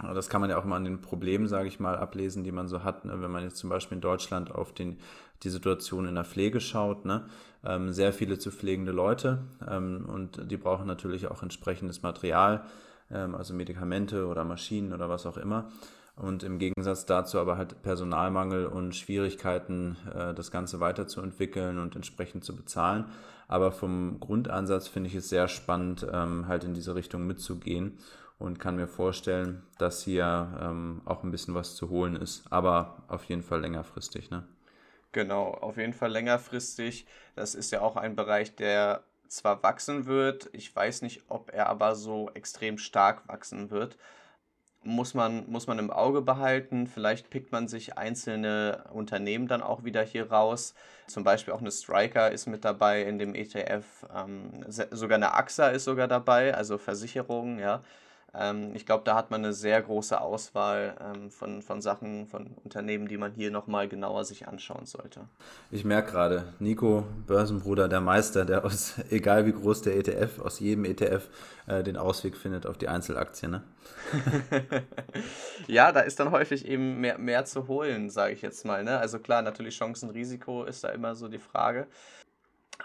das 0.00 0.28
kann 0.28 0.40
man 0.40 0.50
ja 0.50 0.58
auch 0.58 0.64
mal 0.64 0.76
an 0.76 0.84
den 0.84 1.02
Problemen, 1.02 1.48
sage 1.48 1.68
ich 1.68 1.80
mal, 1.80 1.96
ablesen, 1.96 2.44
die 2.44 2.52
man 2.52 2.66
so 2.66 2.82
hat, 2.82 3.04
ne? 3.04 3.20
wenn 3.20 3.30
man 3.30 3.44
jetzt 3.44 3.58
zum 3.58 3.68
Beispiel 3.68 3.96
in 3.96 4.02
Deutschland 4.02 4.50
auf 4.50 4.72
den, 4.72 4.98
die 5.42 5.50
Situation 5.50 6.06
in 6.06 6.14
der 6.14 6.24
Pflege 6.24 6.60
schaut, 6.60 7.04
ne? 7.04 7.26
Ähm, 7.64 7.92
sehr 7.92 8.12
viele 8.12 8.38
zu 8.38 8.50
pflegende 8.50 8.90
Leute 8.90 9.44
ähm, 9.68 10.06
und 10.08 10.50
die 10.50 10.56
brauchen 10.56 10.86
natürlich 10.86 11.28
auch 11.28 11.42
entsprechendes 11.42 12.02
Material, 12.02 12.64
also 13.10 13.52
Medikamente 13.52 14.26
oder 14.26 14.42
Maschinen 14.42 14.94
oder 14.94 15.10
was 15.10 15.26
auch 15.26 15.36
immer 15.36 15.68
und 16.16 16.42
im 16.42 16.58
Gegensatz 16.58 17.06
dazu 17.06 17.38
aber 17.38 17.56
halt 17.56 17.82
Personalmangel 17.82 18.66
und 18.66 18.94
Schwierigkeiten, 18.94 19.96
äh, 20.14 20.34
das 20.34 20.50
Ganze 20.50 20.80
weiterzuentwickeln 20.80 21.78
und 21.78 21.96
entsprechend 21.96 22.44
zu 22.44 22.54
bezahlen. 22.54 23.06
Aber 23.48 23.72
vom 23.72 24.20
Grundansatz 24.20 24.88
finde 24.88 25.08
ich 25.08 25.14
es 25.14 25.28
sehr 25.28 25.48
spannend, 25.48 26.06
ähm, 26.12 26.48
halt 26.48 26.64
in 26.64 26.74
diese 26.74 26.94
Richtung 26.94 27.26
mitzugehen 27.26 27.98
und 28.38 28.58
kann 28.58 28.76
mir 28.76 28.88
vorstellen, 28.88 29.62
dass 29.78 30.02
hier 30.02 30.58
ähm, 30.60 31.02
auch 31.04 31.22
ein 31.22 31.30
bisschen 31.30 31.54
was 31.54 31.76
zu 31.76 31.90
holen 31.90 32.16
ist, 32.16 32.44
aber 32.50 33.04
auf 33.08 33.24
jeden 33.24 33.42
Fall 33.42 33.60
längerfristig. 33.60 34.30
Ne? 34.30 34.46
Genau, 35.12 35.52
auf 35.52 35.76
jeden 35.76 35.92
Fall 35.92 36.10
längerfristig. 36.10 37.06
Das 37.36 37.54
ist 37.54 37.70
ja 37.70 37.80
auch 37.80 37.96
ein 37.96 38.16
Bereich, 38.16 38.54
der 38.56 39.04
zwar 39.28 39.62
wachsen 39.62 40.06
wird, 40.06 40.50
ich 40.52 40.74
weiß 40.74 41.02
nicht, 41.02 41.22
ob 41.28 41.50
er 41.52 41.68
aber 41.68 41.94
so 41.94 42.30
extrem 42.34 42.76
stark 42.76 43.26
wachsen 43.28 43.70
wird 43.70 43.96
muss 44.84 45.14
man, 45.14 45.48
muss 45.50 45.66
man 45.66 45.78
im 45.78 45.90
Auge 45.90 46.22
behalten. 46.22 46.86
Vielleicht 46.86 47.30
pickt 47.30 47.52
man 47.52 47.68
sich 47.68 47.96
einzelne 47.98 48.84
Unternehmen 48.92 49.46
dann 49.48 49.62
auch 49.62 49.84
wieder 49.84 50.02
hier 50.02 50.30
raus. 50.30 50.74
Zum 51.06 51.24
Beispiel 51.24 51.54
auch 51.54 51.60
eine 51.60 51.70
Striker 51.70 52.30
ist 52.30 52.46
mit 52.46 52.64
dabei 52.64 53.02
in 53.02 53.18
dem 53.18 53.34
ETF. 53.34 53.84
Ähm, 54.14 54.64
sogar 54.68 55.16
eine 55.16 55.34
AXA 55.34 55.68
ist 55.68 55.84
sogar 55.84 56.08
dabei, 56.08 56.54
also 56.54 56.78
Versicherungen, 56.78 57.58
ja. 57.58 57.82
Ähm, 58.34 58.74
ich 58.74 58.86
glaube, 58.86 59.04
da 59.04 59.14
hat 59.14 59.30
man 59.30 59.44
eine 59.44 59.52
sehr 59.52 59.80
große 59.82 60.18
Auswahl 60.18 60.96
ähm, 61.00 61.30
von, 61.30 61.60
von 61.60 61.82
Sachen, 61.82 62.26
von 62.26 62.46
Unternehmen, 62.64 63.06
die 63.06 63.18
man 63.18 63.32
hier 63.32 63.50
nochmal 63.50 63.88
genauer 63.88 64.24
sich 64.24 64.48
anschauen 64.48 64.86
sollte. 64.86 65.28
Ich 65.70 65.84
merke 65.84 66.12
gerade, 66.12 66.54
Nico, 66.58 67.04
Börsenbruder, 67.26 67.88
der 67.88 68.00
Meister, 68.00 68.46
der 68.46 68.64
aus, 68.64 68.94
egal 69.10 69.44
wie 69.44 69.52
groß 69.52 69.82
der 69.82 69.96
ETF, 69.96 70.38
aus 70.40 70.60
jedem 70.60 70.86
ETF 70.86 71.28
äh, 71.66 71.82
den 71.82 71.98
Ausweg 71.98 72.36
findet 72.36 72.66
auf 72.66 72.78
die 72.78 72.88
Einzelaktien. 72.88 73.50
Ne? 73.50 73.62
ja, 75.66 75.92
da 75.92 76.00
ist 76.00 76.18
dann 76.18 76.30
häufig 76.30 76.66
eben 76.66 77.00
mehr, 77.00 77.18
mehr 77.18 77.44
zu 77.44 77.68
holen, 77.68 78.08
sage 78.08 78.32
ich 78.32 78.40
jetzt 78.40 78.64
mal. 78.64 78.82
Ne? 78.82 78.98
Also 78.98 79.18
klar, 79.18 79.42
natürlich 79.42 79.76
Chancen, 79.76 80.08
Risiko 80.08 80.64
ist 80.64 80.84
da 80.84 80.88
immer 80.88 81.14
so 81.14 81.28
die 81.28 81.38
Frage. 81.38 81.86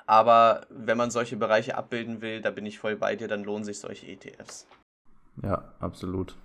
Aber 0.06 0.68
wenn 0.70 0.98
man 0.98 1.10
solche 1.10 1.38
Bereiche 1.38 1.78
abbilden 1.78 2.22
will, 2.22 2.42
da 2.42 2.52
bin 2.52 2.66
ich 2.66 2.80
voll 2.80 2.98
bei 2.98 3.16
dir, 3.16 3.30
dann 3.30 3.46
lohnen 3.46 3.64
sich 3.64 3.80
solche 3.80 4.08
ETFs. 4.08 4.68
Ja, 5.44 5.64
absolut. 5.80 6.36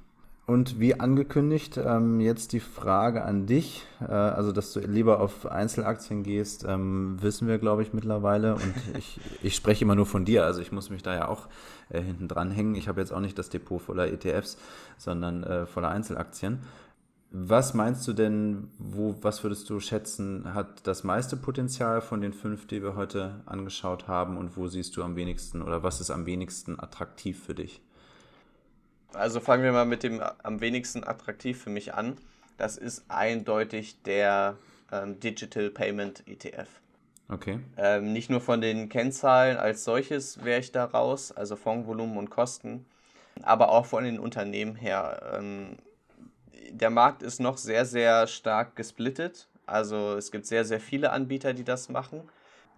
Und 0.44 0.80
wie 0.80 0.98
angekündigt, 0.98 1.78
ähm, 1.82 2.20
jetzt 2.20 2.52
die 2.52 2.60
Frage 2.60 3.24
an 3.24 3.46
dich. 3.46 3.86
Äh, 4.00 4.12
also, 4.12 4.50
dass 4.50 4.72
du 4.72 4.80
lieber 4.80 5.20
auf 5.20 5.46
Einzelaktien 5.46 6.24
gehst, 6.24 6.64
ähm, 6.68 7.16
wissen 7.22 7.46
wir, 7.46 7.58
glaube 7.58 7.82
ich, 7.82 7.92
mittlerweile. 7.92 8.54
Und 8.54 8.74
ich, 8.98 9.20
ich 9.40 9.54
spreche 9.54 9.84
immer 9.84 9.94
nur 9.94 10.06
von 10.06 10.24
dir. 10.24 10.44
Also, 10.44 10.60
ich 10.60 10.72
muss 10.72 10.90
mich 10.90 11.02
da 11.02 11.14
ja 11.14 11.28
auch 11.28 11.48
äh, 11.90 12.02
hinten 12.02 12.26
dran 12.26 12.50
hängen. 12.50 12.74
Ich 12.74 12.88
habe 12.88 13.00
jetzt 13.00 13.12
auch 13.12 13.20
nicht 13.20 13.38
das 13.38 13.50
Depot 13.50 13.80
voller 13.80 14.08
ETFs, 14.08 14.58
sondern 14.98 15.44
äh, 15.44 15.64
voller 15.66 15.90
Einzelaktien. 15.90 16.58
Was 17.30 17.72
meinst 17.72 18.06
du 18.06 18.12
denn, 18.12 18.68
wo, 18.78 19.14
was 19.22 19.42
würdest 19.42 19.70
du 19.70 19.80
schätzen, 19.80 20.52
hat 20.52 20.86
das 20.86 21.02
meiste 21.02 21.36
Potenzial 21.36 22.02
von 22.02 22.20
den 22.20 22.34
fünf, 22.34 22.66
die 22.66 22.82
wir 22.82 22.94
heute 22.96 23.40
angeschaut 23.46 24.06
haben? 24.08 24.36
Und 24.36 24.56
wo 24.56 24.66
siehst 24.66 24.96
du 24.96 25.04
am 25.04 25.16
wenigsten 25.16 25.62
oder 25.62 25.82
was 25.82 26.00
ist 26.00 26.10
am 26.10 26.26
wenigsten 26.26 26.78
attraktiv 26.78 27.42
für 27.42 27.54
dich? 27.54 27.80
Also 29.14 29.40
fangen 29.40 29.62
wir 29.62 29.72
mal 29.72 29.84
mit 29.84 30.02
dem 30.02 30.22
am 30.42 30.60
wenigsten 30.60 31.04
attraktiv 31.04 31.62
für 31.62 31.70
mich 31.70 31.94
an. 31.94 32.16
Das 32.56 32.76
ist 32.76 33.04
eindeutig 33.08 34.02
der 34.02 34.56
ähm, 34.90 35.20
Digital 35.20 35.70
Payment 35.70 36.26
ETF. 36.26 36.68
Okay. 37.28 37.60
Ähm, 37.76 38.12
nicht 38.12 38.30
nur 38.30 38.40
von 38.40 38.60
den 38.60 38.88
Kennzahlen 38.88 39.56
als 39.56 39.84
solches 39.84 40.44
wäre 40.44 40.60
ich 40.60 40.72
da 40.72 40.84
raus, 40.84 41.32
also 41.32 41.56
Fondsvolumen 41.56 42.18
und 42.18 42.30
Kosten, 42.30 42.84
aber 43.42 43.70
auch 43.70 43.86
von 43.86 44.04
den 44.04 44.18
Unternehmen 44.18 44.76
her. 44.76 45.32
Ähm, 45.34 45.76
der 46.70 46.90
Markt 46.90 47.22
ist 47.22 47.40
noch 47.40 47.58
sehr, 47.58 47.84
sehr 47.84 48.26
stark 48.26 48.76
gesplittet. 48.76 49.48
Also 49.66 50.16
es 50.16 50.30
gibt 50.30 50.46
sehr, 50.46 50.64
sehr 50.64 50.80
viele 50.80 51.12
Anbieter, 51.12 51.54
die 51.54 51.64
das 51.64 51.88
machen 51.88 52.22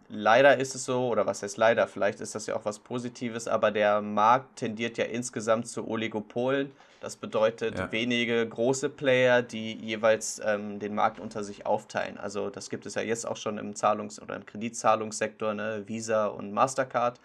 leider 0.08 0.58
ist 0.58 0.74
es 0.74 0.84
so, 0.84 1.08
oder 1.08 1.26
was 1.26 1.42
heißt 1.42 1.56
leider, 1.56 1.86
vielleicht 1.86 2.20
ist 2.20 2.34
das 2.34 2.46
ja 2.46 2.56
auch 2.56 2.64
was 2.64 2.78
Positives, 2.78 3.48
aber 3.48 3.70
der 3.70 4.00
Markt 4.00 4.56
tendiert 4.56 4.98
ja 4.98 5.04
insgesamt 5.04 5.68
zu 5.68 5.88
Oligopolen. 5.88 6.72
Das 7.00 7.16
bedeutet 7.16 7.78
ja. 7.78 7.92
wenige 7.92 8.48
große 8.48 8.88
Player, 8.88 9.42
die 9.42 9.74
jeweils 9.74 10.40
ähm, 10.42 10.78
den 10.78 10.94
Markt 10.94 11.20
unter 11.20 11.44
sich 11.44 11.66
aufteilen. 11.66 12.16
Also 12.16 12.48
das 12.48 12.70
gibt 12.70 12.86
es 12.86 12.94
ja 12.94 13.02
jetzt 13.02 13.26
auch 13.26 13.36
schon 13.36 13.58
im 13.58 13.74
Zahlungs- 13.74 14.20
oder 14.20 14.36
im 14.36 14.46
Kreditzahlungssektor, 14.46 15.52
ne? 15.52 15.82
Visa 15.86 16.26
und 16.26 16.52
Mastercard. 16.52 17.20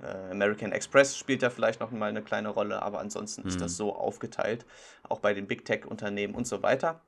Äh, 0.00 0.30
American 0.30 0.72
Express 0.72 1.16
spielt 1.16 1.42
da 1.42 1.50
vielleicht 1.50 1.80
noch 1.80 1.90
mal 1.90 2.08
eine 2.08 2.22
kleine 2.22 2.48
Rolle, 2.48 2.80
aber 2.80 3.00
ansonsten 3.00 3.42
mhm. 3.42 3.48
ist 3.48 3.60
das 3.60 3.72
mhm. 3.72 3.76
so 3.76 3.96
aufgeteilt, 3.96 4.64
auch 5.08 5.20
bei 5.20 5.34
den 5.34 5.46
Big 5.46 5.66
Tech-Unternehmen 5.66 6.34
und 6.34 6.46
so 6.46 6.62
weiter. 6.62 7.00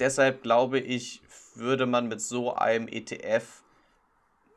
Deshalb 0.00 0.42
glaube 0.42 0.80
ich, 0.80 1.22
würde 1.54 1.86
man 1.86 2.08
mit 2.08 2.20
so 2.20 2.54
einem 2.54 2.88
ETF 2.88 3.61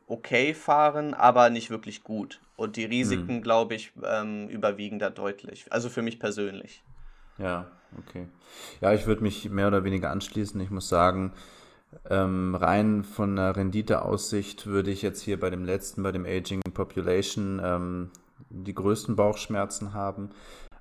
okay 0.06 0.54
fahren, 0.54 1.14
aber 1.14 1.50
nicht 1.50 1.70
wirklich 1.70 2.04
gut. 2.04 2.40
Und 2.56 2.76
die 2.76 2.84
Risiken, 2.84 3.36
hm. 3.36 3.42
glaube 3.42 3.74
ich, 3.74 3.92
ähm, 4.02 4.48
überwiegen 4.48 4.98
da 4.98 5.10
deutlich. 5.10 5.66
Also 5.70 5.88
für 5.88 6.02
mich 6.02 6.18
persönlich. 6.18 6.82
Ja, 7.38 7.66
okay. 7.98 8.28
Ja, 8.80 8.94
ich 8.94 9.06
würde 9.06 9.22
mich 9.22 9.50
mehr 9.50 9.68
oder 9.68 9.84
weniger 9.84 10.10
anschließen. 10.10 10.60
Ich 10.60 10.70
muss 10.70 10.88
sagen, 10.88 11.32
ähm, 12.08 12.54
rein 12.54 13.04
von 13.04 13.36
der 13.36 13.56
Renditeaussicht 13.56 14.66
würde 14.66 14.90
ich 14.90 15.02
jetzt 15.02 15.22
hier 15.22 15.38
bei 15.38 15.50
dem 15.50 15.64
letzten, 15.64 16.02
bei 16.02 16.12
dem 16.12 16.24
Aging 16.24 16.62
Population, 16.72 17.60
ähm, 17.62 18.10
die 18.48 18.74
größten 18.74 19.16
Bauchschmerzen 19.16 19.92
haben 19.92 20.30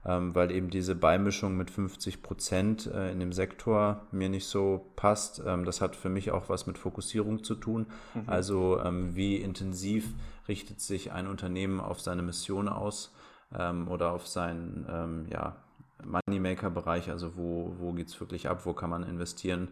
weil 0.06 0.52
eben 0.52 0.70
diese 0.70 0.94
Beimischung 0.94 1.58
mit 1.58 1.72
50 1.72 2.22
Prozent 2.22 2.86
äh, 2.86 3.12
in 3.12 3.20
dem 3.20 3.34
Sektor 3.34 4.02
mir 4.12 4.30
nicht 4.30 4.46
so 4.46 4.86
passt. 4.96 5.42
Ähm, 5.46 5.66
das 5.66 5.82
hat 5.82 5.96
für 5.96 6.10
mich 6.10 6.32
auch 6.32 6.48
was 6.48 6.68
mit 6.68 6.78
Fokussierung 6.78 7.44
zu 7.44 7.56
tun. 7.56 7.88
Mhm. 8.14 8.24
Also 8.28 8.80
ähm, 8.82 9.16
wie 9.16 9.38
intensiv 9.38 10.14
richtet 10.48 10.80
sich 10.80 11.12
ein 11.12 11.26
Unternehmen 11.26 11.80
auf 11.80 12.02
seine 12.02 12.22
Mission 12.22 12.68
aus 12.70 13.16
ähm, 13.58 13.88
oder 13.88 14.12
auf 14.12 14.28
seinen 14.28 14.86
ähm, 14.88 15.26
ja, 15.32 15.56
Moneymaker-Bereich, 16.04 17.10
also 17.10 17.36
wo, 17.36 17.76
wo 17.80 17.92
geht 17.94 18.10
es 18.10 18.20
wirklich 18.20 18.48
ab, 18.48 18.62
wo 18.66 18.74
kann 18.74 18.92
man 18.92 19.02
investieren 19.02 19.70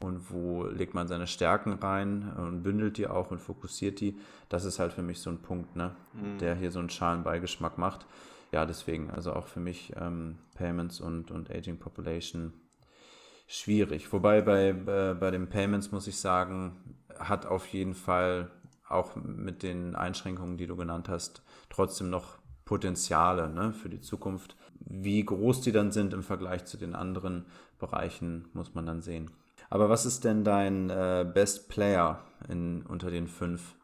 und 0.00 0.32
wo 0.32 0.64
legt 0.64 0.94
man 0.94 1.06
seine 1.06 1.28
Stärken 1.28 1.74
rein 1.74 2.32
und 2.36 2.64
bündelt 2.64 2.98
die 2.98 3.06
auch 3.06 3.30
und 3.30 3.40
fokussiert 3.40 4.00
die. 4.00 4.18
Das 4.48 4.64
ist 4.64 4.80
halt 4.80 4.92
für 4.92 5.02
mich 5.02 5.20
so 5.20 5.30
ein 5.30 5.38
Punkt, 5.38 5.76
ne, 5.76 5.92
mhm. 6.12 6.38
der 6.38 6.56
hier 6.56 6.72
so 6.72 6.80
einen 6.80 6.90
schalen 6.90 7.22
Beigeschmack 7.22 7.78
macht 7.78 8.04
ja, 8.52 8.64
deswegen, 8.66 9.10
also 9.10 9.32
auch 9.32 9.46
für 9.46 9.60
mich 9.60 9.92
ähm, 9.96 10.38
Payments 10.54 11.00
und, 11.00 11.30
und 11.30 11.50
Aging 11.50 11.78
Population 11.78 12.52
schwierig. 13.46 14.12
Wobei 14.12 14.40
bei, 14.42 14.68
äh, 14.68 15.14
bei 15.14 15.30
den 15.30 15.48
Payments 15.48 15.92
muss 15.92 16.06
ich 16.06 16.18
sagen, 16.18 16.96
hat 17.18 17.46
auf 17.46 17.66
jeden 17.68 17.94
Fall 17.94 18.50
auch 18.88 19.16
mit 19.16 19.62
den 19.62 19.94
Einschränkungen, 19.94 20.56
die 20.56 20.66
du 20.66 20.76
genannt 20.76 21.08
hast, 21.08 21.42
trotzdem 21.70 22.10
noch 22.10 22.38
Potenziale 22.64 23.48
ne, 23.48 23.72
für 23.72 23.88
die 23.88 24.00
Zukunft. 24.00 24.56
Wie 24.80 25.24
groß 25.24 25.60
die 25.62 25.72
dann 25.72 25.92
sind 25.92 26.12
im 26.12 26.22
Vergleich 26.22 26.64
zu 26.64 26.76
den 26.76 26.94
anderen 26.94 27.46
Bereichen, 27.78 28.48
muss 28.52 28.74
man 28.74 28.86
dann 28.86 29.02
sehen. 29.02 29.30
Aber 29.70 29.88
was 29.88 30.06
ist 30.06 30.24
denn 30.24 30.44
dein 30.44 30.90
äh, 30.90 31.28
Best 31.32 31.68
Player 31.68 32.24
in, 32.48 32.82
unter 32.82 33.10
den 33.10 33.26
fünf 33.26 33.74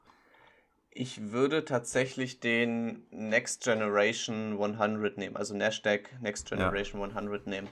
ich 0.95 1.33
würde 1.33 1.65
tatsächlich 1.65 2.41
den 2.41 3.03
Next 3.11 3.65
Generation 3.65 4.63
100 4.63 5.17
nehmen, 5.17 5.37
also 5.37 5.57
Nasdaq 5.57 6.11
Next 6.21 6.49
Generation 6.49 7.01
ja. 7.01 7.09
100 7.09 7.47
nehmen. 7.47 7.69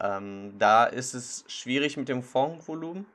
Ähm, 0.00 0.54
da 0.58 0.84
ist 0.84 1.14
es 1.14 1.44
schwierig 1.46 1.96
mit 1.96 2.08
dem 2.08 2.22
Fondsvolumen. 2.22 3.06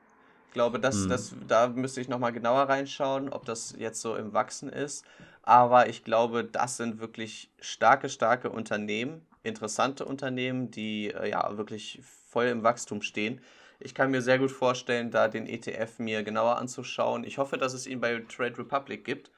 Ich 0.48 0.54
glaube, 0.54 0.80
das, 0.80 0.96
mhm. 0.96 1.08
das, 1.10 1.34
da 1.46 1.68
müsste 1.68 2.00
ich 2.00 2.08
nochmal 2.08 2.32
genauer 2.32 2.62
reinschauen, 2.62 3.28
ob 3.28 3.44
das 3.44 3.74
jetzt 3.78 4.00
so 4.00 4.16
im 4.16 4.32
Wachsen 4.32 4.68
ist. 4.68 5.04
Aber 5.42 5.88
ich 5.88 6.04
glaube, 6.04 6.44
das 6.44 6.76
sind 6.76 7.00
wirklich 7.00 7.50
starke, 7.60 8.08
starke 8.08 8.50
Unternehmen, 8.50 9.26
interessante 9.42 10.04
Unternehmen, 10.04 10.70
die 10.70 11.08
äh, 11.08 11.30
ja 11.30 11.56
wirklich 11.56 12.00
voll 12.28 12.46
im 12.46 12.62
Wachstum 12.62 13.02
stehen. 13.02 13.40
Ich 13.78 13.94
kann 13.94 14.10
mir 14.10 14.22
sehr 14.22 14.38
gut 14.38 14.50
vorstellen, 14.50 15.10
da 15.10 15.28
den 15.28 15.46
ETF 15.46 15.98
mir 15.98 16.22
genauer 16.22 16.58
anzuschauen. 16.58 17.24
Ich 17.24 17.38
hoffe, 17.38 17.56
dass 17.56 17.72
es 17.72 17.86
ihn 17.86 18.00
bei 18.00 18.22
Trade 18.28 18.58
Republic 18.58 19.04
gibt 19.04 19.30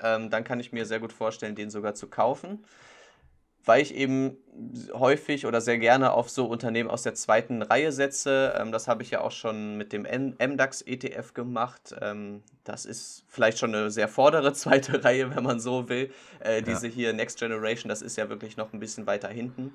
ähm, 0.00 0.30
dann 0.30 0.44
kann 0.44 0.60
ich 0.60 0.72
mir 0.72 0.86
sehr 0.86 1.00
gut 1.00 1.12
vorstellen, 1.12 1.54
den 1.54 1.70
sogar 1.70 1.94
zu 1.94 2.08
kaufen. 2.08 2.64
Weil 3.66 3.80
ich 3.80 3.94
eben 3.94 4.36
häufig 4.92 5.46
oder 5.46 5.62
sehr 5.62 5.78
gerne 5.78 6.12
auf 6.12 6.28
so 6.28 6.44
Unternehmen 6.44 6.90
aus 6.90 7.02
der 7.02 7.14
zweiten 7.14 7.62
Reihe 7.62 7.92
setze. 7.92 8.54
Ähm, 8.58 8.72
das 8.72 8.88
habe 8.88 9.02
ich 9.02 9.10
ja 9.10 9.22
auch 9.22 9.30
schon 9.30 9.78
mit 9.78 9.92
dem 9.94 10.02
MDAX 10.02 10.82
ETF 10.82 11.32
gemacht. 11.32 11.94
Ähm, 12.02 12.42
das 12.64 12.84
ist 12.84 13.24
vielleicht 13.26 13.58
schon 13.58 13.74
eine 13.74 13.90
sehr 13.90 14.08
vordere 14.08 14.52
zweite 14.54 15.02
Reihe, 15.02 15.34
wenn 15.34 15.44
man 15.44 15.60
so 15.60 15.88
will. 15.88 16.12
Äh, 16.40 16.56
ja. 16.56 16.60
Diese 16.60 16.88
hier 16.88 17.14
Next 17.14 17.38
Generation, 17.38 17.88
das 17.88 18.02
ist 18.02 18.16
ja 18.16 18.28
wirklich 18.28 18.58
noch 18.58 18.72
ein 18.74 18.80
bisschen 18.80 19.06
weiter 19.06 19.28
hinten. 19.28 19.72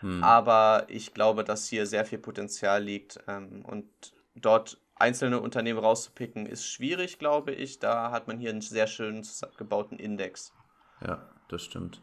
Hm. 0.00 0.22
Aber 0.22 0.84
ich 0.88 1.14
glaube, 1.14 1.42
dass 1.42 1.66
hier 1.66 1.86
sehr 1.86 2.04
viel 2.04 2.18
Potenzial 2.18 2.82
liegt 2.82 3.20
ähm, 3.26 3.64
und 3.66 3.86
dort 4.34 4.78
einzelne 5.00 5.40
Unternehmen 5.40 5.78
rauszupicken, 5.78 6.46
ist 6.46 6.66
schwierig, 6.66 7.18
glaube 7.18 7.52
ich. 7.52 7.78
Da 7.78 8.10
hat 8.10 8.28
man 8.28 8.38
hier 8.38 8.50
einen 8.50 8.60
sehr 8.60 8.86
schönen 8.86 9.26
gebauten 9.56 9.98
Index. 9.98 10.52
Ja, 11.00 11.26
das 11.48 11.62
stimmt. 11.62 12.02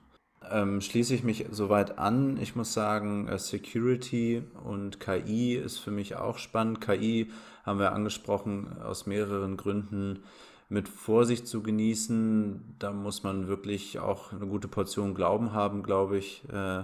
Ähm, 0.50 0.82
schließe 0.82 1.14
ich 1.16 1.24
mich 1.24 1.46
soweit 1.52 1.98
an. 1.98 2.38
Ich 2.42 2.56
muss 2.56 2.74
sagen, 2.74 3.28
äh, 3.28 3.40
Security 3.40 4.44
und 4.64 5.00
KI 5.00 5.56
ist 5.56 5.80
für 5.80 5.92
mich 5.92 6.16
auch 6.16 6.38
spannend. 6.38 6.82
KI 6.82 7.32
haben 7.66 7.80
wir 7.80 7.92
angesprochen 7.92 8.78
aus 8.82 9.06
mehreren 9.06 9.58
Gründen 9.58 10.24
mit 10.70 10.88
Vorsicht 10.90 11.48
zu 11.48 11.64
genießen. 11.64 12.76
Da 12.80 12.92
muss 12.92 13.24
man 13.24 13.48
wirklich 13.48 14.00
auch 14.00 14.32
eine 14.32 14.46
gute 14.48 14.68
Portion 14.68 15.16
Glauben 15.16 15.54
haben, 15.54 15.84
glaube 15.84 16.18
ich. 16.18 16.44
Äh, 16.50 16.84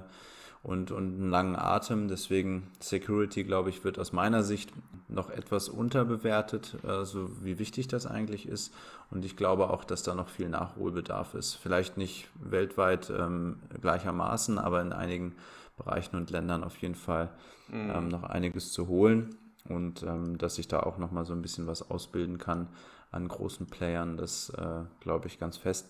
und, 0.64 0.92
und 0.92 1.20
einen 1.20 1.30
langen 1.30 1.56
Atem. 1.56 2.08
Deswegen 2.08 2.72
Security, 2.80 3.44
glaube 3.44 3.70
ich, 3.70 3.84
wird 3.84 4.00
aus 4.00 4.14
meiner 4.14 4.44
Sicht 4.44 4.72
noch 5.10 5.30
etwas 5.30 5.70
unterbewertet, 5.70 6.78
also 6.84 7.30
wie 7.44 7.60
wichtig 7.60 7.88
das 7.90 8.08
eigentlich 8.08 8.48
ist. 8.48 8.74
Und 9.12 9.26
ich 9.26 9.36
glaube 9.36 9.70
auch, 9.70 9.84
dass 9.84 10.04
da 10.04 10.16
noch 10.16 10.30
viel 10.30 10.50
Nachholbedarf 10.50 11.36
ist. 11.36 11.56
Vielleicht 11.56 11.98
nicht 11.98 12.30
weltweit 12.36 13.12
ähm, 13.16 13.60
gleichermaßen, 13.82 14.58
aber 14.58 14.82
in 14.82 14.94
einigen 14.94 15.36
Bereichen 15.78 16.16
und 16.16 16.32
Ländern 16.32 16.64
auf 16.64 16.78
jeden 16.78 16.96
Fall 16.96 17.30
mhm. 17.68 17.92
ähm, 17.94 18.08
noch 18.08 18.24
einiges 18.24 18.72
zu 18.72 18.88
holen. 18.88 19.36
Und 19.68 20.04
ähm, 20.04 20.38
dass 20.38 20.58
ich 20.58 20.68
da 20.68 20.82
auch 20.82 20.98
noch 20.98 21.12
mal 21.12 21.26
so 21.26 21.34
ein 21.34 21.42
bisschen 21.42 21.68
was 21.68 21.90
ausbilden 21.90 22.38
kann 22.38 22.68
an 23.12 23.28
großen 23.28 23.68
Playern, 23.68 24.18
das 24.18 24.50
äh, 24.50 24.84
glaube 25.00 25.28
ich 25.28 25.40
ganz 25.40 25.58
fest. 25.58 25.90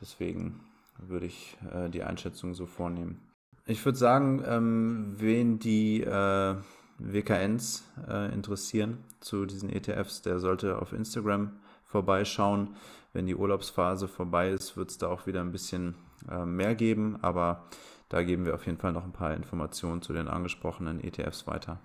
Deswegen 0.00 0.60
würde 0.98 1.26
ich 1.26 1.56
äh, 1.72 1.88
die 1.88 2.02
Einschätzung 2.02 2.54
so 2.54 2.66
vornehmen. 2.66 3.20
Ich 3.68 3.84
würde 3.84 3.98
sagen, 3.98 4.44
ähm, 4.46 5.14
wen 5.16 5.58
die 5.58 6.02
äh, 6.02 6.54
WKNs 6.98 7.84
äh, 8.08 8.32
interessieren 8.32 9.04
zu 9.20 9.44
diesen 9.44 9.70
ETFs, 9.70 10.22
der 10.22 10.38
sollte 10.38 10.80
auf 10.80 10.92
Instagram 10.92 11.58
vorbeischauen. 11.84 12.76
Wenn 13.12 13.26
die 13.26 13.34
Urlaubsphase 13.34 14.06
vorbei 14.06 14.50
ist, 14.50 14.76
wird 14.76 14.90
es 14.90 14.98
da 14.98 15.08
auch 15.08 15.26
wieder 15.26 15.40
ein 15.40 15.50
bisschen 15.50 15.96
äh, 16.30 16.44
mehr 16.44 16.76
geben, 16.76 17.18
aber 17.22 17.64
da 18.08 18.22
geben 18.22 18.44
wir 18.44 18.54
auf 18.54 18.66
jeden 18.66 18.78
Fall 18.78 18.92
noch 18.92 19.04
ein 19.04 19.12
paar 19.12 19.34
Informationen 19.34 20.00
zu 20.00 20.12
den 20.12 20.28
angesprochenen 20.28 21.02
ETFs 21.02 21.48
weiter. 21.48 21.80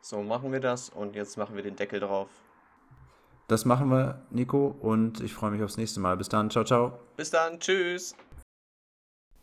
So 0.00 0.22
machen 0.22 0.50
wir 0.50 0.60
das 0.60 0.88
und 0.88 1.14
jetzt 1.14 1.36
machen 1.36 1.56
wir 1.56 1.62
den 1.62 1.76
Deckel 1.76 2.00
drauf. 2.00 2.28
Das 3.48 3.66
machen 3.66 3.90
wir, 3.90 4.22
Nico, 4.30 4.68
und 4.80 5.20
ich 5.20 5.34
freue 5.34 5.50
mich 5.50 5.62
aufs 5.62 5.76
nächste 5.76 6.00
Mal. 6.00 6.16
Bis 6.16 6.30
dann, 6.30 6.48
ciao, 6.48 6.64
ciao. 6.64 6.98
Bis 7.16 7.30
dann, 7.30 7.60
tschüss. 7.60 8.16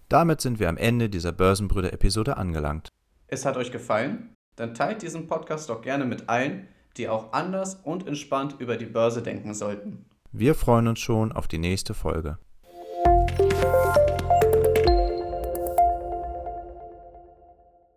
Damit 0.09 0.41
sind 0.41 0.59
wir 0.59 0.69
am 0.69 0.77
Ende 0.77 1.07
dieser 1.07 1.31
Börsenbrüder-Episode 1.31 2.35
angelangt. 2.35 2.89
Es 3.27 3.45
hat 3.45 3.57
euch 3.57 3.71
gefallen? 3.71 4.33
Dann 4.55 4.73
teilt 4.73 5.03
diesen 5.03 5.27
Podcast 5.27 5.69
doch 5.69 5.83
gerne 5.83 6.05
mit 6.05 6.29
allen, 6.29 6.67
die 6.97 7.07
auch 7.07 7.31
anders 7.31 7.75
und 7.75 8.07
entspannt 8.07 8.55
über 8.57 8.75
die 8.75 8.87
Börse 8.87 9.21
denken 9.21 9.53
sollten. 9.53 10.05
Wir 10.31 10.55
freuen 10.55 10.87
uns 10.87 10.99
schon 10.99 11.31
auf 11.31 11.47
die 11.47 11.59
nächste 11.59 11.93
Folge. 11.93 12.39